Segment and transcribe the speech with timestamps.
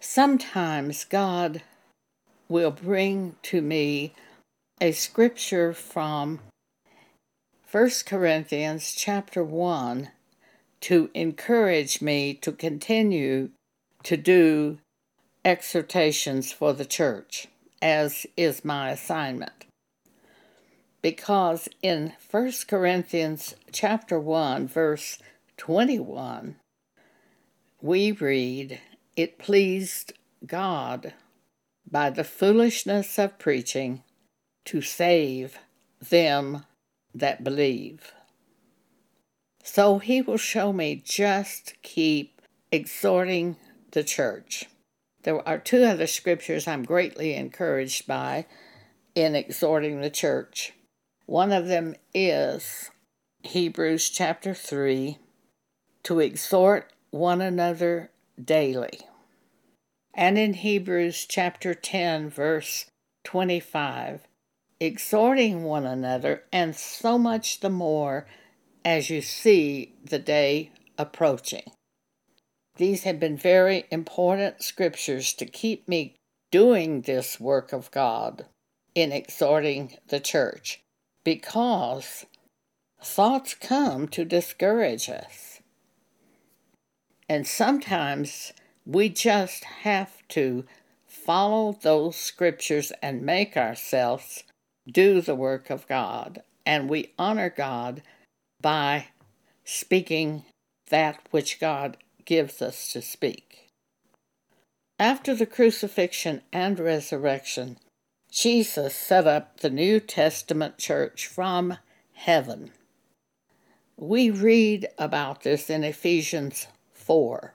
[0.00, 1.62] Sometimes God
[2.48, 4.14] will bring to me
[4.80, 6.38] a scripture from
[7.72, 10.10] 1 Corinthians chapter 1
[10.82, 13.50] to encourage me to continue
[14.04, 14.78] to do
[15.44, 17.48] exhortations for the church,
[17.82, 19.64] as is my assignment.
[21.02, 25.18] Because in 1 Corinthians chapter 1 verse
[25.56, 26.54] 21
[27.82, 28.80] we read,
[29.18, 30.12] It pleased
[30.46, 31.12] God
[31.90, 34.04] by the foolishness of preaching
[34.66, 35.58] to save
[36.00, 36.64] them
[37.12, 38.12] that believe.
[39.64, 43.56] So he will show me just keep exhorting
[43.90, 44.66] the church.
[45.24, 48.46] There are two other scriptures I'm greatly encouraged by
[49.16, 50.74] in exhorting the church.
[51.26, 52.92] One of them is
[53.42, 55.18] Hebrews chapter 3
[56.04, 59.07] to exhort one another daily.
[60.18, 62.86] And in Hebrews chapter 10, verse
[63.22, 64.26] 25,
[64.80, 68.26] exhorting one another, and so much the more
[68.84, 71.70] as you see the day approaching.
[72.78, 76.16] These have been very important scriptures to keep me
[76.50, 78.46] doing this work of God
[78.96, 80.80] in exhorting the church
[81.22, 82.26] because
[83.00, 85.60] thoughts come to discourage us.
[87.28, 88.52] And sometimes
[88.88, 90.64] we just have to
[91.06, 94.44] follow those scriptures and make ourselves
[94.90, 96.42] do the work of God.
[96.64, 98.02] And we honor God
[98.62, 99.08] by
[99.62, 100.44] speaking
[100.88, 103.68] that which God gives us to speak.
[104.98, 107.76] After the crucifixion and resurrection,
[108.30, 111.76] Jesus set up the New Testament church from
[112.14, 112.70] heaven.
[113.98, 117.52] We read about this in Ephesians 4.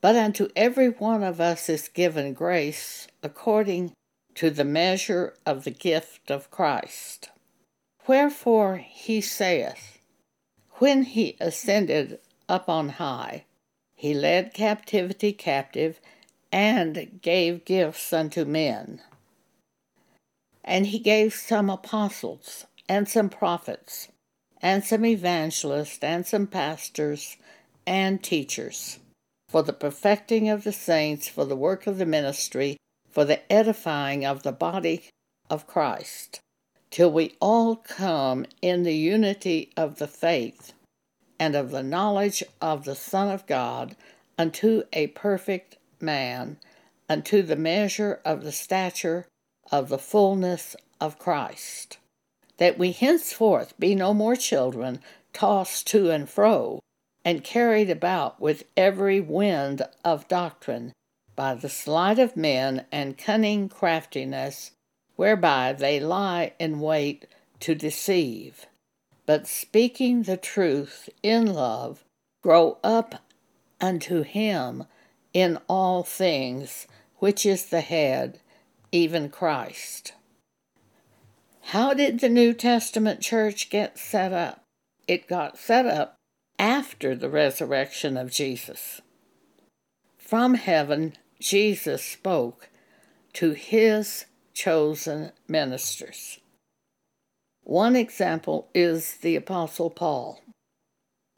[0.00, 3.92] But unto every one of us is given grace according
[4.34, 7.30] to the measure of the gift of Christ.
[8.06, 9.98] Wherefore he saith,
[10.74, 13.44] When he ascended up on high,
[13.94, 16.00] he led captivity captive
[16.52, 19.02] and gave gifts unto men.
[20.62, 24.08] And he gave some apostles, and some prophets,
[24.62, 27.36] and some evangelists, and some pastors,
[27.86, 28.98] and teachers,
[29.48, 32.76] for the perfecting of the saints, for the work of the ministry,
[33.10, 35.04] for the edifying of the body
[35.48, 36.40] of Christ,
[36.90, 40.72] till we all come in the unity of the faith
[41.40, 43.96] and of the knowledge of the Son of God
[44.36, 46.58] unto a perfect man,
[47.08, 49.26] unto the measure of the stature
[49.72, 51.98] of the fullness of Christ,
[52.58, 55.00] that we henceforth be no more children,
[55.32, 56.80] tossed to and fro,
[57.28, 60.90] and carried about with every wind of doctrine,
[61.36, 64.70] by the sleight of men and cunning craftiness,
[65.14, 67.26] whereby they lie in wait
[67.60, 68.64] to deceive.
[69.26, 72.02] But speaking the truth in love,
[72.42, 73.22] grow up
[73.78, 74.84] unto him
[75.34, 76.86] in all things,
[77.16, 78.40] which is the head
[78.90, 80.14] even Christ.
[81.60, 84.64] How did the New Testament church get set up?
[85.06, 86.17] It got set up
[86.58, 89.00] after the resurrection of Jesus.
[90.16, 92.68] From heaven, Jesus spoke
[93.34, 96.40] to his chosen ministers.
[97.62, 100.40] One example is the Apostle Paul.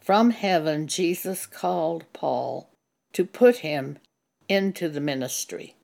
[0.00, 2.70] From heaven, Jesus called Paul
[3.12, 3.98] to put him
[4.48, 5.76] into the ministry.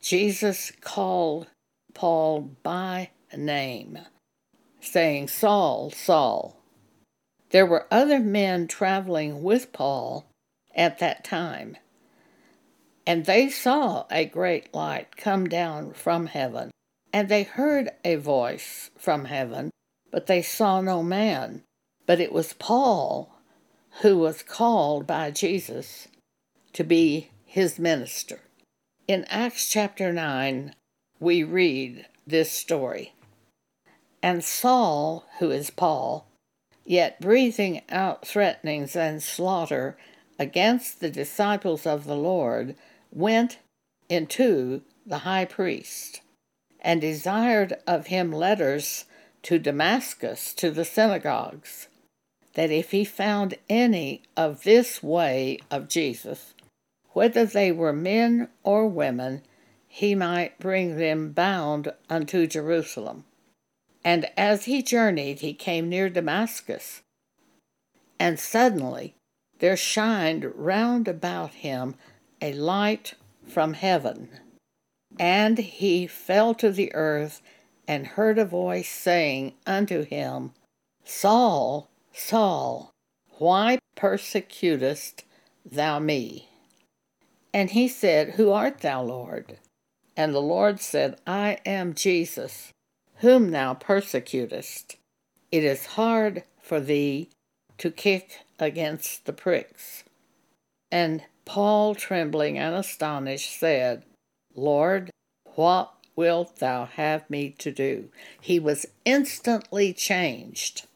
[0.00, 1.48] Jesus called
[1.94, 3.98] Paul by name,
[4.80, 6.55] saying, Saul, Saul.
[7.50, 10.26] There were other men traveling with Paul
[10.74, 11.76] at that time,
[13.06, 16.70] and they saw a great light come down from heaven,
[17.12, 19.70] and they heard a voice from heaven,
[20.10, 21.62] but they saw no man.
[22.04, 23.32] But it was Paul
[24.02, 26.08] who was called by Jesus
[26.72, 28.40] to be his minister.
[29.08, 30.74] In Acts chapter 9,
[31.18, 33.14] we read this story.
[34.22, 36.26] And Saul, who is Paul,
[36.86, 39.96] yet breathing out threatenings and slaughter
[40.38, 42.76] against the disciples of the Lord,
[43.10, 43.58] went
[44.08, 46.20] into the high priest
[46.80, 49.06] and desired of him letters
[49.42, 51.88] to Damascus to the synagogues,
[52.54, 56.54] that if he found any of this way of Jesus,
[57.10, 59.42] whether they were men or women,
[59.88, 63.24] he might bring them bound unto Jerusalem.
[64.06, 67.02] And as he journeyed, he came near Damascus.
[68.20, 69.16] And suddenly
[69.58, 71.96] there shined round about him
[72.40, 73.14] a light
[73.44, 74.28] from heaven.
[75.18, 77.42] And he fell to the earth
[77.88, 80.52] and heard a voice saying unto him,
[81.04, 82.92] Saul, Saul,
[83.38, 85.24] why persecutest
[85.68, 86.48] thou me?
[87.52, 89.58] And he said, Who art thou, Lord?
[90.16, 92.72] And the Lord said, I am Jesus,
[93.18, 94.96] whom thou persecutest.
[95.50, 97.30] It is hard for thee
[97.78, 100.04] to kick against the pricks.
[100.90, 104.04] And Paul, trembling and astonished, said,
[104.54, 105.10] Lord,
[105.54, 108.10] what wilt thou have me to do?
[108.40, 110.86] He was instantly changed.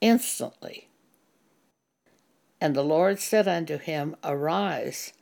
[0.00, 0.88] Instantly.
[2.60, 5.12] And the Lord said unto him, Arise,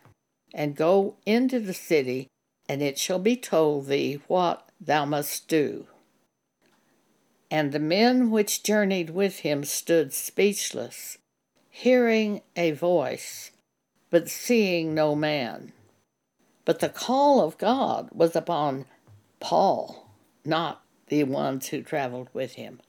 [0.53, 2.29] and go into the city,
[2.69, 5.87] and it shall be told thee what thou must do.
[7.51, 11.19] And the men which journeyed with him stood speechless,
[11.69, 13.51] hearing a voice,
[14.11, 15.73] but seeing no man.
[16.65, 18.87] But the call of God was upon
[19.41, 20.11] Paul,
[20.45, 22.81] not the ones who traveled with him.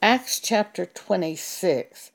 [0.00, 2.10] Acts chapter 26,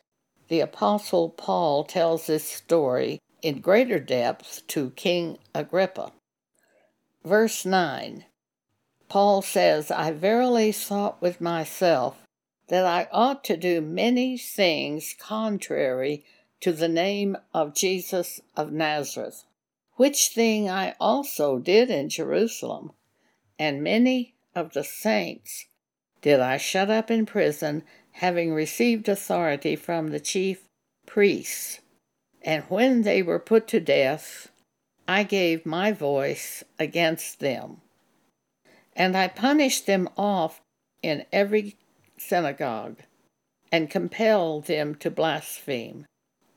[0.48, 6.12] the Apostle Paul tells this story in greater depth to King Agrippa.
[7.24, 8.26] Verse 9
[9.10, 12.24] Paul says, I verily thought with myself
[12.68, 16.26] that I ought to do many things contrary
[16.60, 19.44] to the name of Jesus of Nazareth,
[19.94, 22.92] which thing I also did in Jerusalem,
[23.58, 25.68] and many of the saints
[26.22, 30.68] did I shut up in prison, having received authority from the chief
[31.06, 31.80] priests.
[32.42, 34.50] And when they were put to death,
[35.08, 37.82] I gave my voice against them.
[38.98, 40.62] And I punished them oft
[41.02, 41.78] in every
[42.18, 42.98] synagogue,
[43.72, 46.08] and compelled them to blaspheme.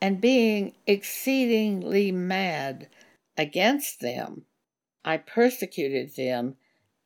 [0.01, 2.89] And being exceedingly mad
[3.37, 4.47] against them,
[5.05, 6.57] I persecuted them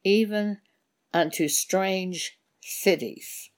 [0.04, 0.58] even
[1.12, 3.50] unto strange cities.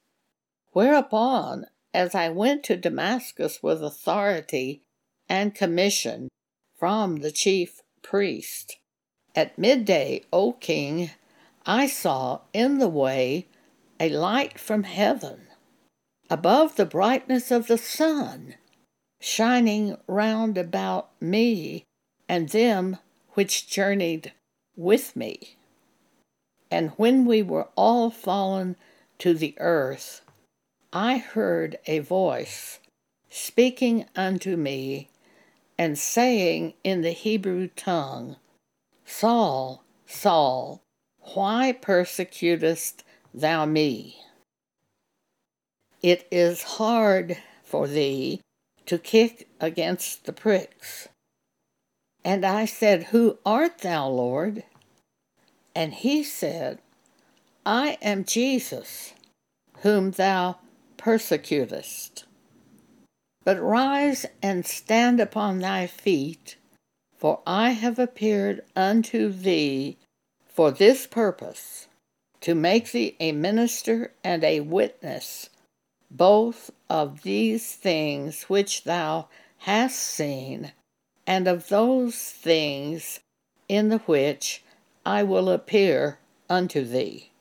[0.73, 4.83] Whereupon, as I went to Damascus with authority
[5.29, 6.29] and commission
[6.79, 8.79] from the chief priest,
[9.35, 11.11] at midday, O king,
[11.67, 13.49] I saw in the way
[13.99, 15.49] a light from heaven,
[16.31, 18.55] above the brightness of the sun,
[19.21, 21.85] shining round about me
[22.29, 22.99] and them
[23.31, 24.33] which journeyed
[24.77, 25.57] with me.
[26.71, 28.77] And when we were all fallen
[29.19, 30.21] to the earth,
[30.93, 32.79] I heard a voice
[33.29, 35.11] speaking unto me
[35.77, 38.37] and saying in the Hebrew tongue,
[39.05, 40.83] Saul, Saul,
[41.35, 44.17] why persecutest thou me?
[46.03, 48.41] It is hard for thee
[48.87, 51.09] to kick against the pricks.
[52.25, 54.65] And I said, Who art thou, Lord?
[55.75, 56.79] And he said,
[57.65, 59.15] I am Jesus,
[59.81, 60.59] whom thou
[60.97, 62.25] persecutest.
[63.45, 66.57] But rise and stand upon thy feet,
[67.17, 69.99] for I have appeared unto thee
[70.57, 71.87] for this purpose,
[72.41, 75.51] to make thee a minister and a witness
[76.11, 80.73] both of these things which thou hast seen,
[81.27, 83.21] and of those things
[83.69, 84.63] in the which
[85.05, 87.33] I will appear unto thee,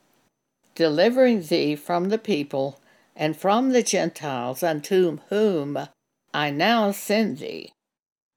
[0.74, 2.80] delivering thee from the people
[3.16, 5.88] and from the Gentiles unto whom
[6.34, 7.72] I now send thee,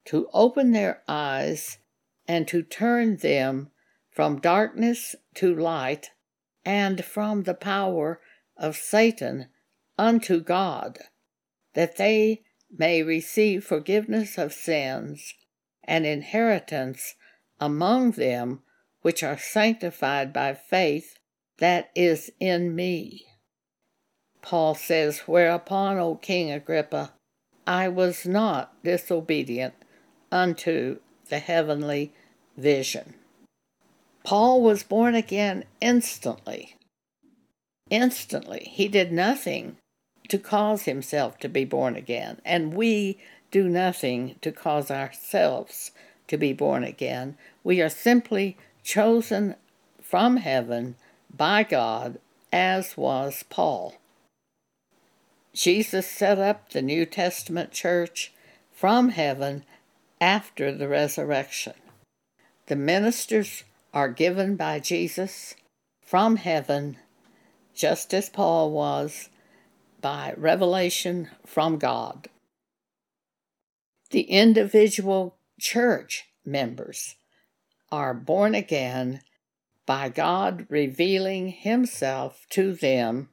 [0.05, 1.79] to open their eyes
[2.27, 3.71] and to turn them
[4.19, 6.09] from darkness to light
[6.65, 8.19] and from the power
[8.57, 9.47] of Satan
[9.97, 10.99] unto God,
[11.73, 15.35] that they may receive forgiveness of sins
[15.85, 17.15] and inheritance
[17.61, 18.59] among them
[19.03, 21.17] which are sanctified by faith
[21.59, 23.25] that is in me.
[24.41, 27.13] Paul says, Whereupon, O King Agrippa,
[27.65, 29.75] I was not disobedient
[30.29, 30.99] unto
[31.29, 32.13] the heavenly
[32.57, 33.13] vision.
[34.23, 36.75] Paul was born again instantly.
[37.89, 38.69] Instantly.
[38.71, 39.77] He did nothing
[40.27, 43.19] to cause himself to be born again, and we
[43.51, 45.91] do nothing to cause ourselves
[46.27, 47.35] to be born again.
[47.63, 49.55] We are simply chosen
[50.01, 50.95] from heaven
[51.35, 52.19] by God,
[52.53, 53.95] as was Paul.
[55.53, 58.31] Jesus set up the New Testament church
[58.71, 59.63] from heaven
[60.21, 61.73] after the resurrection.
[62.67, 65.55] The ministers are given by Jesus
[66.05, 66.97] from heaven,
[67.73, 69.29] just as Paul was
[70.01, 72.27] by revelation from God.
[74.11, 77.15] The individual church members
[77.91, 79.21] are born again
[79.85, 83.29] by God revealing Himself to them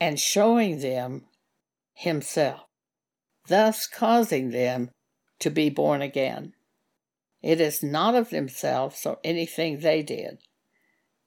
[0.00, 1.24] and showing them
[1.94, 2.66] Himself,
[3.48, 4.90] thus causing them
[5.40, 6.52] to be born again.
[7.42, 10.38] It is not of themselves or anything they did.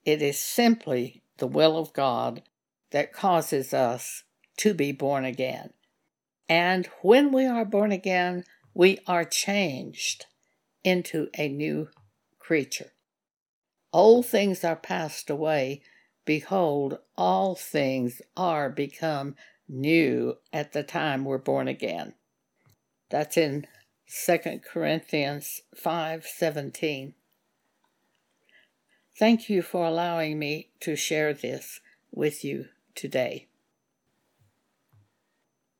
[0.04, 2.42] It is simply the will of God
[2.90, 4.24] that causes us
[4.58, 5.70] to be born again.
[6.48, 10.26] And when we are born again, we are changed
[10.84, 11.88] into a new
[12.38, 12.92] creature.
[13.92, 15.82] Old things are passed away.
[16.24, 19.34] Behold, all things are become
[19.68, 22.14] new at the time we're born again.
[23.10, 23.66] That's in
[24.08, 27.14] 2 Corinthians 5:17.
[29.18, 31.80] Thank you for allowing me to share this
[32.12, 33.48] with you today.